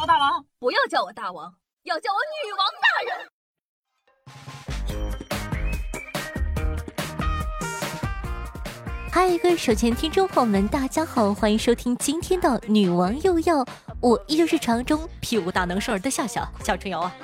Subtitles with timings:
[0.00, 3.12] 我大王，不要叫我大王，要叫我女王大人。
[9.12, 13.62] 嗨，各位手前听众朋友们，大家好，欢迎收听今天的《女王又要》，
[14.00, 17.14] 我依旧是常中屁股大能生儿的笑笑小春瑶啊。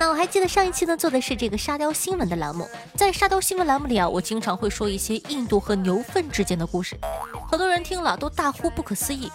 [0.00, 6.98] 那我还记得上一期呢做的是这个沙雕新闻的栏目，在沙雕新闻栏目里啊，我经常会说一些印度和牛粪之间的故事，
[7.48, 9.30] 很多人听了都大呼不可思议。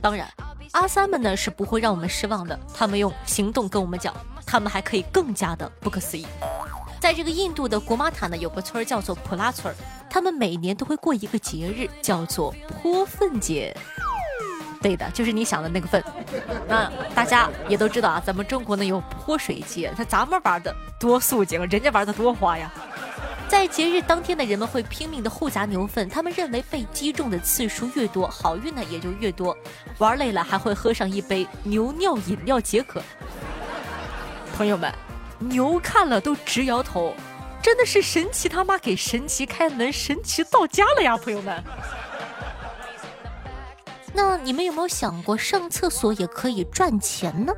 [0.00, 0.28] 当然，
[0.72, 4.14] 阿三们呢是不会让我们失望的，他们用行动跟我们讲，
[4.44, 6.26] 他们还可以更加的不可思议。
[7.00, 9.76] 在这个印度的国玛塔呢，有个村儿叫做普拉村儿，
[10.10, 13.76] 他们每年都会过一个节日，叫做泼粪节。
[14.82, 16.02] 对的，就是你想的那个粪。
[16.68, 22.72] 那大家也都知道啊，咱们中国呢有泼水节，那咱们玩的多肃静，人家玩的多花呀。
[23.48, 29.56] 在节日当天的人们会拼命的互砸牛粪，他们认为被击中的次数越多，好运呢也就越多。
[29.98, 33.00] 玩累了还会喝上一杯牛尿饮料解渴。
[34.56, 34.92] 朋友们，
[35.38, 37.14] 牛看了都直摇头，
[37.62, 41.62] 真的是神奇他妈给神奇开门，神奇到家了呀，朋友们。
[44.12, 47.52] 那你们有没有想过上厕所也可以赚钱呢？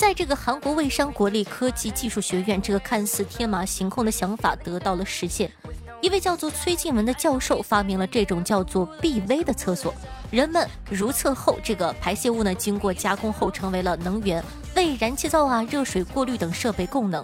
[0.00, 5.52] 在这个韩国蔚山国立科技技术学院，这个看似天马行空的想法得到了实现。
[6.00, 9.92] 一位叫做崔静文的教授发明了这种叫做 BV 的厕所，
[10.30, 14.42] 人们如厕后，这个排泄物呢经过加工后成为了能源，
[14.74, 17.22] 为燃气灶啊、热水过滤等设备供能。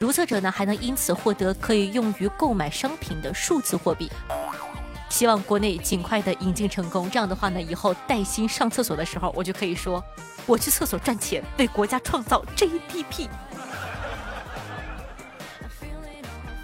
[0.00, 4.10] 如厕者呢还能因此获得可以用于购买商品的数字货币。
[5.08, 10.02] 希望国内尽快的引进成功，这样的话呢，以后带薪上厕所的时候，我就可以说，
[10.44, 13.28] 我去厕所赚钱，为国家创造 GDP。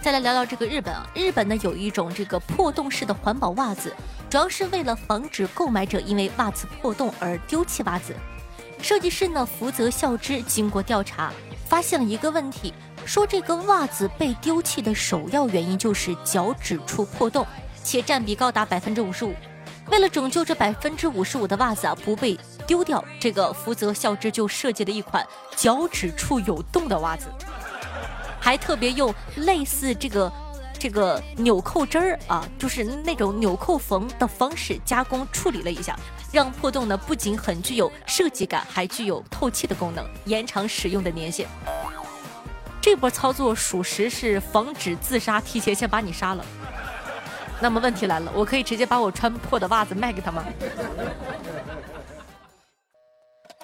[0.03, 3.95] 再来聊聊这个日本啊，日本呢有一种这个破洞式的环保袜子，
[4.29, 8.15] 主要是为了防止购买者因为袜子破洞而丢弃袜子。
[8.83, 11.33] 设计师呢福泽孝之经过调查，
[11.69, 12.75] 发现了一个问题，
[13.07, 17.47] 说这个袜子被丢弃的首要原因就是脚趾处破洞。
[17.83, 19.35] 且占比高达百分之五十五。
[19.91, 25.27] 为了拯救这百分之五十五的袜子啊不被丢掉，这个福泽孝之就设计了一款
[25.57, 27.27] 脚趾处有洞的袜子，
[28.41, 30.33] 还特别用类似这个
[30.79, 35.99] 这个纽扣针儿啊，就是那种纽扣缝的方式加工处理了一下，
[36.33, 41.47] 让破洞呢不仅很具有设计感，还具有透气的功能，延长使用的年限。
[42.81, 46.45] 这波操作属实是防止自杀，提前先把你杀了。
[47.63, 50.45] 那么问题来了，我可以直接把我穿破的袜子卖给他吗？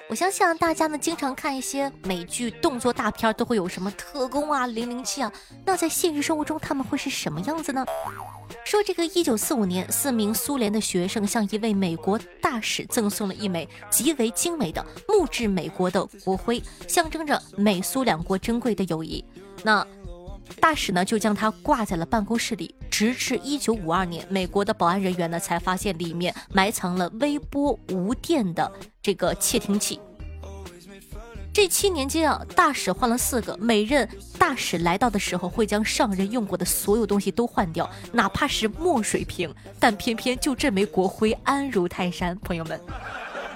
[0.09, 5.31] 我相信啊，大家呢经常看一些美剧动作大片，都会有什么特工啊、零零七啊。
[5.64, 7.84] 那在现实生活中，他们会是什么样子呢？
[8.64, 19.25] 说这个一九四五年，四名苏联的学生向一位美国大使赠送了一枚极为精美的木质美国的国徽，象征着美苏两国珍贵的友谊。
[19.65, 19.84] 那。
[20.60, 28.70] 大使呢就将它挂在了办公室里，直至一九五二年，美国的保安人员呢才发现里面埋藏了微波无电的
[29.03, 30.00] 这个窃听器。
[31.53, 42.38] 这七年间啊，大使换了四个，每任大使来到的时候会将上任用过的所有东西都换掉，哪怕是墨水瓶，但偏偏就这枚国徽安如泰山。
[42.38, 42.80] 朋友们。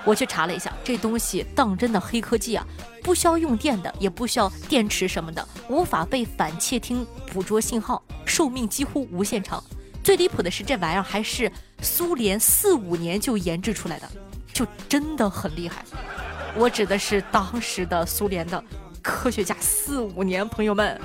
[0.05, 2.67] 我去查了一下，这东西当真的黑科技啊，
[3.03, 9.63] 不需要用电的，也不需要电池什么的，无法被反窃听捕捉信号，寿命几乎无限长。
[10.03, 14.11] 最离谱的是，这玩意儿还是苏联四五年就研制出来的，
[14.53, 15.85] 就真的很厉害。
[16.57, 18.63] 我指的是当时的苏联的
[19.01, 21.01] 科学家，四五年，朋友们。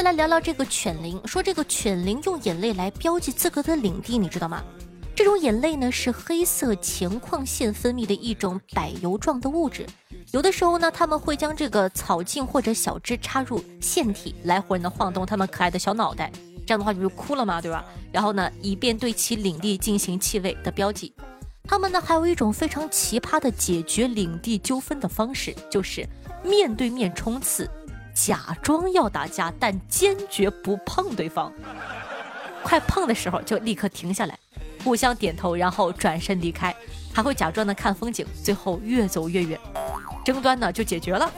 [0.00, 4.64] 再来聊聊这个犬灵，说这个犬灵用眼泪来标记自个的领地，你知道吗？
[5.14, 9.84] 这种眼泪呢是黑色前框腺分泌的一种柏油状的物质，
[10.32, 16.32] 有的时候呢他们会将这个草茎或者小枝插入腺体，来回的晃动它们可爱的小脑袋，
[16.66, 17.84] 这样的话你不就哭了嘛，对吧？
[18.10, 21.12] 然后呢，以便对其领地进行气味的标记。
[21.64, 26.08] 他们呢还有一种非常奇葩的解决领地纠纷的方式，就是
[26.42, 27.70] 面对面冲刺。
[28.26, 31.50] 假装要打架，但坚决不碰对方。
[32.62, 34.38] 快碰的时候就立刻停下来，
[34.84, 36.74] 互相点头，然后转身离开，
[37.14, 39.58] 还会假装的看风景，最后越走越远，
[40.22, 41.32] 争端呢就解决了。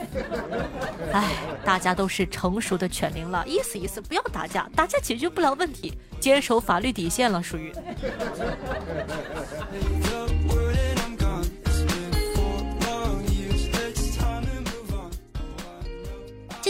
[1.13, 1.31] 哎，
[1.63, 7.73] 大家都是成熟的犬灵了，意思意思，不要打架，打架解决不了问题，坚守法律底线了，属于。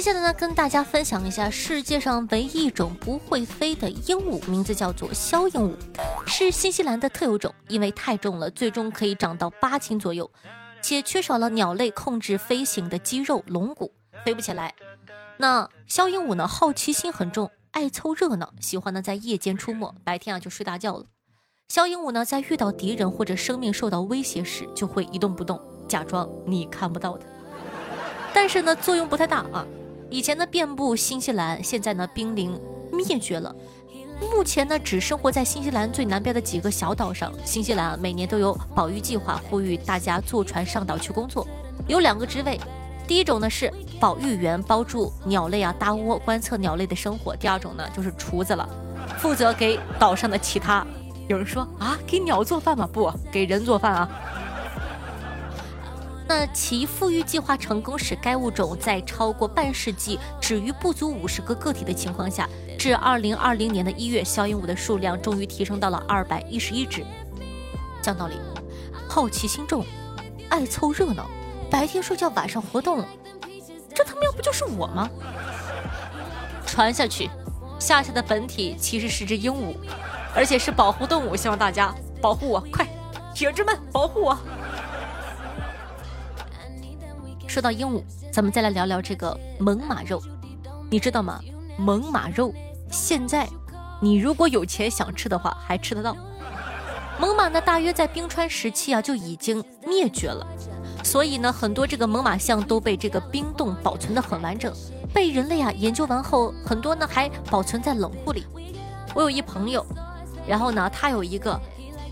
[0.04, 5.74] 下来呢，跟大家分享一下世界上唯一一种不会飞的鹦鹉，名字叫做枭鹦鹉。
[6.28, 10.30] 是新西兰的特有种，因为太重了，最终可以长到八斤左右，
[10.82, 13.94] 且缺少了鸟类控制飞行的肌肉龙骨，
[14.26, 14.76] 飞不起来。
[15.38, 16.46] 那肖鹦鹉呢？
[16.46, 21.06] 好奇心很重，爱凑热闹，喜欢呢在夜间出没，白天啊就睡大觉了。
[21.70, 25.58] 肖鹦鹉呢，在遇到敌人或者生命受到威胁时，就会一动不动，
[25.88, 27.26] 假装你看不到的。
[28.34, 29.66] 但是呢，作用不太大啊。
[30.14, 32.56] 以前呢，遍布新西兰，现在呢，濒临
[32.92, 33.52] 灭绝了。
[34.32, 37.34] 目前呢，只生活在新西兰最南边的几个小岛上。
[37.44, 41.48] 新西兰啊每年都有保育计划，呼吁大家坐船上岛去工作。
[41.88, 42.62] 有两个职位，
[43.08, 48.70] 第一种呢是保育员，帮助鸟类啊搭窝，观测鸟类的生活；第二种呢就是厨子了，
[49.18, 50.86] 负责给岛上的其他。
[51.28, 52.88] 有人说啊，给鸟做饭吗？
[52.94, 54.08] 不，给人做饭啊。
[56.28, 62.48] 那其复育计划成功，使该物种在超过半世纪止于不足五十个个体的情况下，
[62.78, 67.06] 至二零二零年的一月，小鹦鹉的数量终于提升到了二百一十一只。
[68.02, 68.36] 讲道理，
[69.08, 69.86] 好奇心重，
[70.50, 71.30] 爱凑热闹，
[71.70, 73.04] 白天睡觉，晚上活动，
[73.94, 75.10] 这他妈要不就是我吗？
[76.66, 77.30] 传下去，
[77.80, 79.76] 夏夏的本体其实是只鹦鹉。
[80.36, 82.88] 而且是保护动物，希望大家保护我，快，
[83.36, 84.36] 铁子们保护我。
[87.54, 88.02] 说到鹦鹉，
[88.32, 90.20] 咱们再来聊聊这个猛犸肉，
[90.90, 91.40] 你知道吗？
[91.78, 92.52] 猛犸肉
[92.90, 93.48] 现在
[94.02, 96.18] 你如果有钱想吃的话，还吃得到。
[97.20, 100.44] 猛犸呢，大约在冰川时期啊就已经灭绝了，
[101.04, 104.74] 所以呢，很多这个猛犸象都被这个冰冻保存的很完整，
[105.14, 108.48] 被人类啊研究完后，很多呢还保存在冷库里。
[109.14, 109.86] 我有一朋友。
[110.46, 111.58] 然后呢，他有一个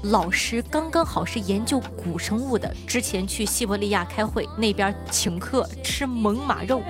[0.05, 2.73] 老师，刚刚好是研究古生物的。
[2.87, 6.81] 之前去西伯利亚开会，那边请客吃猛犸肉。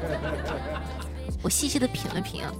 [1.44, 2.50] 我细细的品了品啊，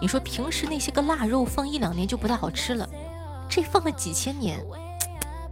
[0.00, 2.88] 你说平时那些个腊肉放一两年就不太好吃了，
[3.48, 4.64] 这放了几千年，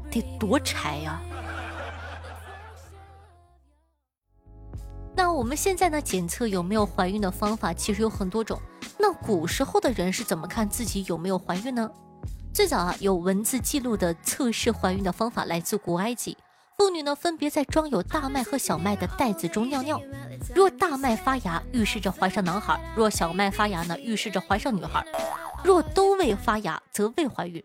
[0.09, 1.21] 得多柴呀！
[5.17, 8.57] 那我们现在呢，检测有没有怀孕的方法其实有很多种。
[8.97, 11.91] 那古时候的人是怎么看自己有没有怀孕呢？
[12.59, 16.37] 最早啊有文字记录的测试怀孕的方法来自古埃及，
[16.77, 20.03] 妇女呢分别在装有大麦和小麦的袋子中尿尿，
[20.57, 25.05] 若大麦发芽，预示着怀上男孩；若小麦发芽呢，预示着怀上女孩；
[25.63, 27.63] 若都未发芽，则未怀孕。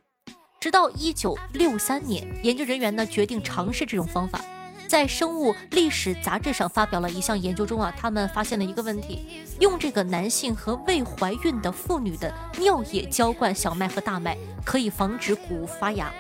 [0.59, 4.39] 直到一九六三年，研究人员呢决定尝试这种方法。
[4.87, 16.13] 在生物历史杂志上发表了一项研究中啊，他们发现了一个问题：用这个男性和未怀孕的妇女的尿液浇灌小麦和大麦，可以防止谷物发芽。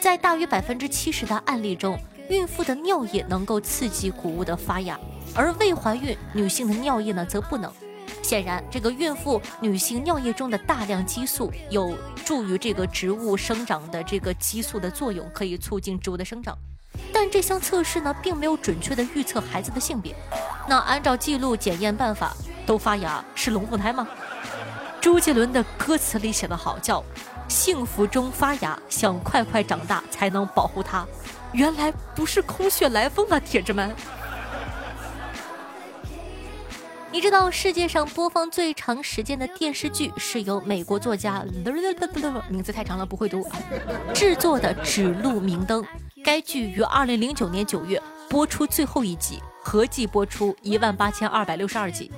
[0.00, 1.98] 在大约百分之七十的案例中，
[2.28, 4.98] 孕妇的尿液能够刺激谷物的发芽，
[5.34, 7.72] 而未怀孕女性的尿液呢则不能。
[8.22, 16.56] 显然，这个孕妇女性尿液中的大量激素有助于这个植物生长的这个激素的作用，可以促进植物的生长。
[17.12, 20.14] 但这项测试呢，并没有准确的预测孩子的性别。
[20.68, 22.34] 那按照记录检验办法，
[22.64, 24.08] 都发芽是龙凤胎吗？
[25.00, 27.02] 周杰伦的歌词里写的好，叫
[27.48, 31.06] “幸福中发芽，想快快长大才能保护它”。
[31.52, 33.94] 原来不是空穴来风啊，铁子们！
[37.12, 41.44] 你知道世界上播放最长时间的电视剧是由美国作家
[42.48, 43.44] 名字太长了不会读
[44.14, 45.82] 制作的《指路明灯》。
[46.22, 52.12] 该剧于二零零九年九月播出最后一集，合计播出一万八千二百六十二集，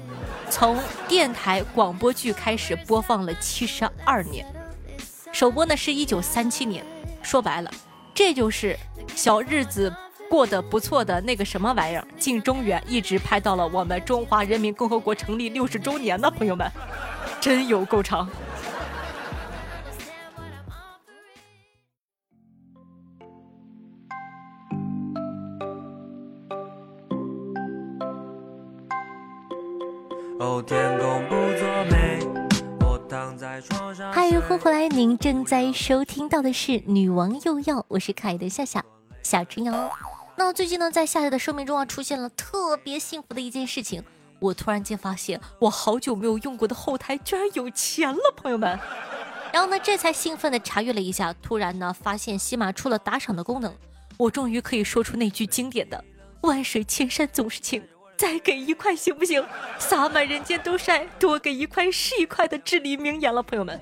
[0.50, 4.46] 从电台广播剧开始播放了七十二年，
[5.32, 6.84] 首播呢是一九三七年。
[7.22, 7.70] 说白了，
[8.12, 8.76] 这就是
[9.14, 9.90] 小日子
[10.32, 16.66] 过得不错的那个什么玩意儿，进中原一直拍到了我们中华人民共和国成立六十周年呢朋友们，
[17.38, 18.26] 真有够长。
[34.10, 34.88] 嗨，欢迎回来！
[34.88, 38.82] 您正在收听到的是《女王又要》，我是可爱的夏夏
[39.22, 39.90] 夏春瑶。
[40.44, 44.02] 那最近呢，在夏夏的生命中啊，出现了特别幸福的一件事情，
[44.40, 48.76] 我突然间发现，我好久没有用过的后台居然有钱了，朋友们。
[49.52, 53.72] 然后呢，这才兴奋的查阅了一下，突然呢，发现西马出了打赏的功能，
[54.16, 56.04] 我终于可以说出那句经典的
[56.42, 57.80] “万水千山总是情”。
[58.16, 59.44] 再给一块行不行？
[59.78, 63.80] 洒满人间都晒，多给一块是一块的至理名言了，朋友们。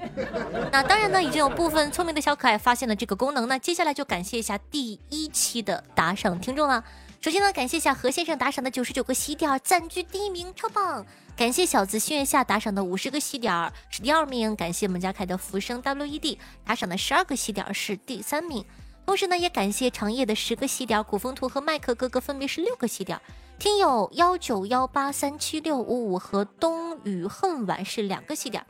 [0.72, 3.46] 那当然呢，已经有部分聪明的小可爱发现了这个功能。
[3.48, 6.82] 那接下来就感谢一下第一期的打赏听众了。
[7.20, 11.04] 首先呢，感谢一下何先生打赏的九十九个喜点，暂居第一名，超棒！
[11.36, 14.56] 感谢小子心月下打赏的五十个喜点，是第二名。
[14.56, 18.64] 感谢我们家凯的浮生 WED 打赏的十二个喜点，是第三名。
[19.10, 23.20] 同时呢，也感谢长夜的十个喜点，古风图和麦克哥哥分别是六个喜点。
[23.58, 28.64] 听友幺九幺八三七六五五和冬雨恨晚是两个喜点。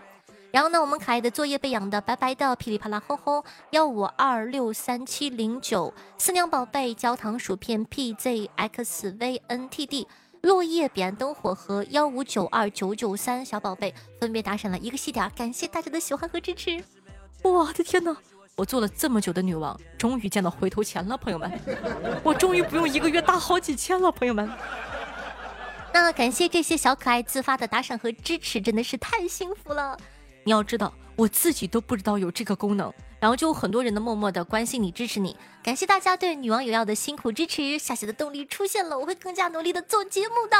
[0.50, 8.46] 然后呢，我们可爱的作业被养的白白的噼里啪啦吼吼幺五二六三七零九四娘宝贝焦糖薯片 pzxvntd
[10.40, 16.82] 落叶彼岸灯火和幺五九二九九三小宝贝分别打赏了一个细点，感谢大家的喜欢和支持。
[17.42, 18.16] 我的天哪！
[18.56, 21.50] 我做了这么久的女王，终于见到回头钱了，朋友们！
[22.22, 24.50] 我终于不用一个月打好几千了，朋友们。
[25.92, 29.96] 那感谢这些小可爱自发的打赏和支持，真的是太幸福了。
[30.44, 40.56] 你要知道，我自己都不知道有这个功能，然后就有很多人的默默的关心你、支持你，感谢大家对女王有药的辛苦支持，下期的动力出现了，我会更加努力的做节目的，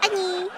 [0.00, 0.50] 爱你。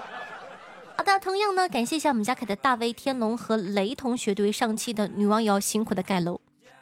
[0.96, 6.40] 好的，同样呢，感谢一下我们家凯的大威天龙和雷同学对于上期的女王有药辛苦的盖楼，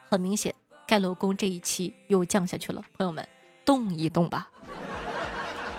[0.08, 0.54] 很明显
[0.86, 3.26] 盖楼工这一期又降下去了，朋友们
[3.64, 4.48] 动一动吧。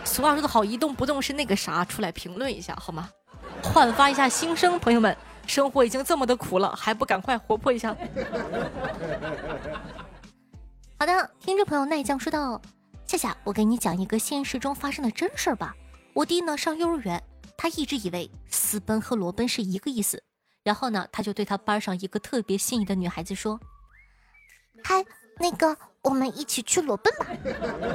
[0.03, 3.09] 俗话说的好，一动不动是那个啥，出来评论一下好吗？
[3.63, 5.15] 焕发一下新生，朋友们。
[5.47, 7.95] 生活已经这么的苦了，还不赶快活泼一下？
[10.99, 12.59] 好的，听众朋友奈将说道
[13.05, 15.75] ：“夏夏，我给你讲一个现实中发生的真事儿吧。
[16.13, 17.21] 我弟呢上幼儿园，
[17.57, 20.23] 他一直以为私奔和裸奔是一个意思，
[20.63, 23.59] 然后呢他就对他班上一个特别心仪的女孩子说
[24.83, 25.03] ：‘嗨，
[25.39, 27.25] 那个我们一起去裸奔吧。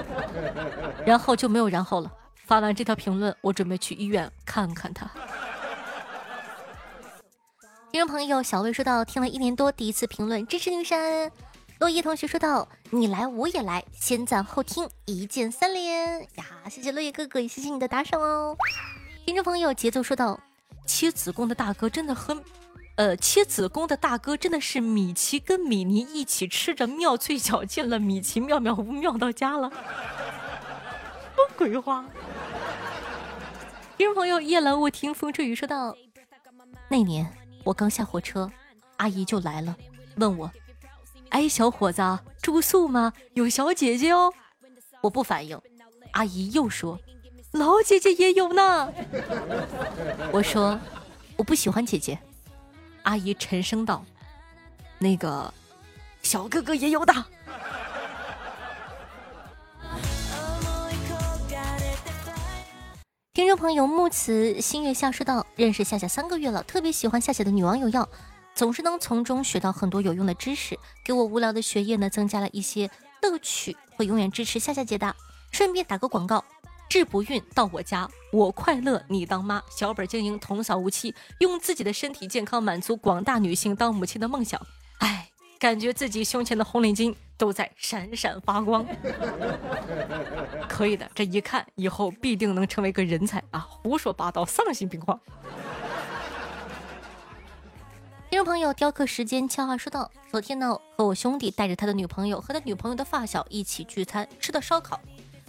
[1.07, 2.13] ’然后就没有然后了。
[2.47, 5.09] 发完这条评论，我准备去医院看看他。”
[7.93, 11.31] 听众朋友小魏说到，听了一年多，第一次评论支持女神。
[11.81, 16.45] 落叶同学说道：“你来我也来，先赞后听，一键三连呀！
[16.69, 18.57] 谢谢落叶哥哥，也谢谢你的打赏哦。”
[19.27, 20.39] 听众朋友节奏说道
[20.87, 22.43] ：“切子宫的大哥真的很，
[22.97, 29.77] 呃，切子宫的大哥真的是米奇跟米妮一起吃着妙脆角进了米奇妙妙屋妙到家了，什
[31.37, 32.05] 么鬼话？”
[33.97, 35.95] 听众朋友夜阑卧听风吹雨说道
[36.89, 37.31] ：“那年。”
[37.63, 38.51] 我刚下火车，
[38.97, 39.77] 阿姨就来了，
[40.17, 40.51] 问我
[41.29, 42.01] ：“哎，小伙子，
[42.41, 43.13] 住宿吗？
[43.35, 44.33] 有小姐姐哦。”
[45.03, 45.61] 我不反应，
[46.13, 46.99] 阿姨又说
[47.53, 48.93] ：“老姐姐也有呢。
[50.33, 50.79] ”我说
[51.37, 52.19] ：“我不喜欢姐姐。”
[53.03, 54.05] 阿姨沉声道
[54.99, 55.53] ：“那个
[56.23, 57.13] 小哥哥也有的。
[63.33, 68.09] ”听众朋友木慈星月下说道：“认识夏夏三个月了，特别喜欢夏夏的女王有药，
[68.55, 72.91] 总是能从中学到很多有用的知识，给我无聊的学业呢增加了一些
[73.23, 75.17] 乐趣，会永远支持夏夏姐的。
[75.51, 76.45] 顺便打个广告，
[76.91, 84.61] 治不孕到我家，我快乐你当妈，小本经营，童叟无欺，用自己的身体健康满足广大女性当母亲的梦想。
[84.99, 85.31] 哎，
[85.61, 88.85] 感觉自己胸前的红领巾。”都在闪闪发光，
[90.69, 93.61] 可以的，这一看以后必定能成为个人才啊！
[93.61, 95.19] 胡说八道，丧心病狂。
[98.29, 105.01] 听众朋友，雕刻时间悄话说道：昨天呢，和我兄弟带着他的女朋友和他女朋友的发小一起聚餐，吃的烧烤，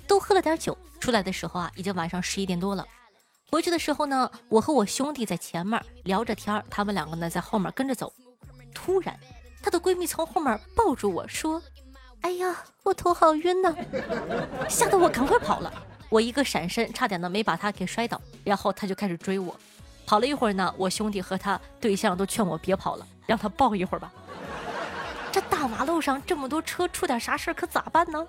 [0.08, 0.77] 都喝了点酒。
[1.00, 2.86] 出来的时候啊，已经晚上十一点多了。
[3.51, 8.13] 回去的时候呢，我和我兄弟在前面聊着天他们两个呢在后面跟着走。
[8.74, 9.20] 突然，
[9.62, 11.62] 她的闺蜜从后面抱住我说。
[12.22, 13.75] 哎呀，我头好晕呐！
[14.70, 15.74] 吓得我赶快跑了。
[16.08, 18.22] 我一个闪身，差点呢没把他给摔倒。
[18.43, 19.60] 然后他就开始追我。
[20.05, 24.13] 跑了一会儿呢，我兄弟和他对象都劝我别跑了，让他抱一会儿吧。
[25.31, 28.27] 这大马路上这么多车，出点啥事可咋办呢？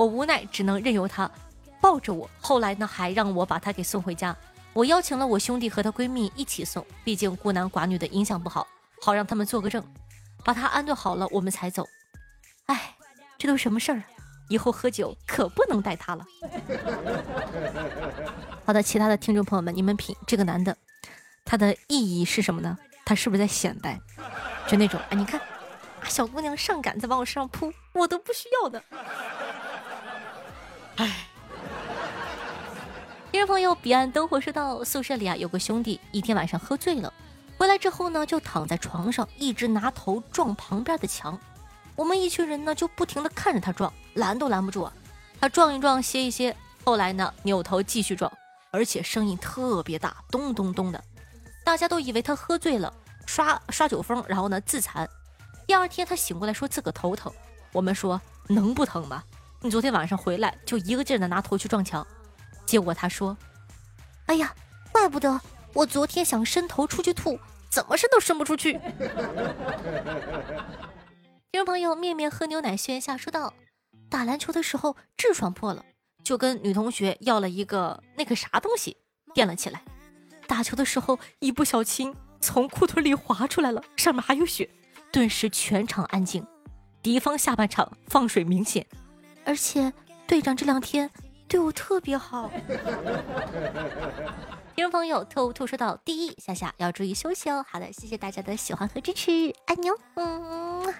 [0.00, 1.30] 我无奈只能任由他
[1.78, 2.30] 抱着我。
[2.40, 4.34] 后来呢，还让我把他给送回家。
[4.72, 8.66] 我邀请了我兄弟和她闺蜜一起送，毕竟孤男寡女的影响不好，
[9.02, 9.84] 好让他们做个证。
[10.42, 11.86] 把他安顿好了，我们才走。
[12.64, 12.96] 哎。
[13.36, 14.02] 这都什么事儿？
[14.50, 16.26] 以后喝酒可不能带他了。
[18.66, 20.76] 好的，其他的听众朋友们，你们品这个男的，
[21.44, 22.76] 他的意义是什么呢？
[23.04, 23.98] 他是不是在显摆？
[24.66, 25.40] 就那种，哎，你看，
[26.04, 28.82] 小姑娘上杆子往我身上扑，我都不需要的。
[31.00, 31.10] 哎，
[33.32, 37.10] 听众朋友，彼岸灯火说到宿舍里啊，有个兄弟一天晚上喝醉了，
[37.56, 41.40] 回来之后呢，就躺在床上，一直拿头撞旁边的墙。
[41.96, 44.92] 我们一群人呢，就不停的看着他撞，拦都拦不住啊。
[45.40, 46.54] 他撞一撞，歇一歇，
[46.84, 48.30] 后来呢，扭头继续撞，
[48.70, 51.02] 而且声音特别大，咚咚咚的。
[51.64, 52.92] 大家都以为他喝醉了，
[53.24, 55.08] 刷刷酒疯，然后呢自残。
[55.66, 57.32] 第二天他醒过来说自个头疼，
[57.72, 59.24] 我们说能不疼吗？
[59.62, 62.06] 你昨天晚上回来就一个劲儿的拿头去撞墙。”
[62.66, 63.36] 结果他说
[64.26, 64.54] ：“哎呀，
[64.92, 65.40] 怪不得
[65.72, 67.38] 我昨天想伸头出去吐，
[67.68, 68.78] 怎么伸都伸不出去。
[71.50, 73.52] ”听众朋友面面喝牛奶轩下说道
[74.08, 75.84] ：“打篮球的时候痔疮破了，
[76.22, 78.96] 就跟女同学要了一个那个啥东西
[79.34, 79.82] 垫了起来。
[80.46, 84.70] 打球的时候一不小心从裤腿里滑出来了，上面还有血，
[85.12, 86.46] 顿时全场安静。
[87.02, 88.86] 敌方下半场放水明显，
[89.50, 89.92] 而且
[90.28, 91.10] 队长这两天
[91.48, 92.48] 对我特别好。
[94.76, 99.98] ”听众朋友特务兔说道：“第一，夏夏要注意休息哦。”好的，谢谢大家的喜欢和支持，爱你哦。
[100.14, 100.94] 嗯。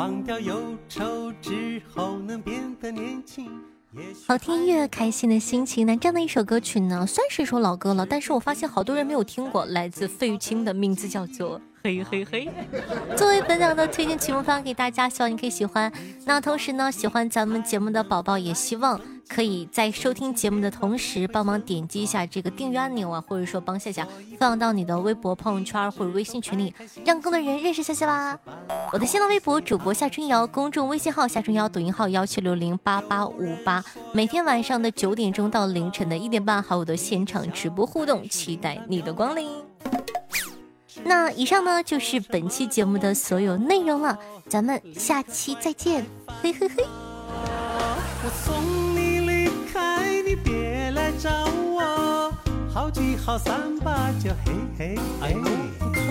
[0.00, 3.50] 忘掉忧愁之后，能变得年轻。
[4.26, 5.86] 好听音乐，开心的心情。
[5.86, 12.48] 那这样的一首歌曲呢，算是一首老歌了，但是我发现好多人没有听过，来自费玉清的名字叫做《嘿嘿嘿》，
[13.16, 15.90] 作为本档的推荐曲目发给大家，希望你可以喜欢。
[16.26, 19.00] 那同时呢，喜欢咱们节目的宝宝也希望。
[19.28, 24.04] 可以在收听节目的同时，帮忙点击一下这个订阅按钮啊，或者说帮夏夏
[24.40, 28.36] 放到你的微博、朋友圈或者微信群里，让更多人认识夏夏啦。
[28.92, 39.69] 我的新浪微博主播夏春瑶，公众微信号夏春瑶，抖音号幺七六零八八五八，每天晚上的九点钟到凌晨的一点半，还有我的现场直播互动，期待你的光临。
[41.04, 46.04] 那以上呢就是本期节目的所有内容了，咱们下期再见，
[46.42, 46.84] 嘿嘿嘿。
[51.22, 51.30] 找
[51.74, 52.32] 我，
[52.72, 55.34] 好聚好散吧，就嘿嘿哎，
[55.78, 56.02] 不错。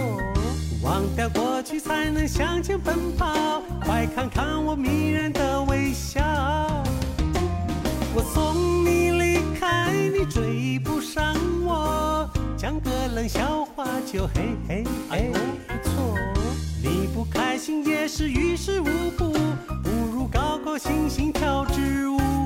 [0.83, 6.21] 忘掉过去才能向前奔跑，快看看我迷人的微笑。
[8.13, 11.33] 我送你离开，你追不上
[11.65, 12.29] 我，
[12.59, 15.31] 讲个冷笑话就嘿嘿哎，
[15.65, 16.17] 不错。
[16.83, 18.85] 你不开心也是于事无
[19.17, 19.31] 补，
[19.81, 22.38] 不如高高兴兴跳支舞。